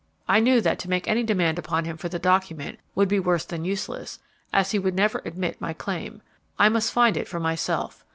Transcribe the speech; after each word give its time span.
I 0.27 0.39
knew 0.39 0.61
that 0.61 0.79
to 0.79 0.89
make 0.89 1.07
any 1.07 1.21
demand 1.21 1.59
upon 1.59 1.85
him 1.85 1.95
for 1.95 2.09
the 2.09 2.17
document 2.17 2.79
would 2.95 3.07
be 3.07 3.19
worse 3.19 3.45
than 3.45 3.65
useless, 3.65 4.17
as 4.51 4.71
he 4.71 4.79
would 4.79 4.95
never 4.95 5.21
admit 5.25 5.61
my 5.61 5.73
claim. 5.73 6.23
I 6.57 6.69
must 6.69 6.91
find 6.91 7.15
it 7.15 7.27
for 7.27 7.39
myself. 7.39 8.03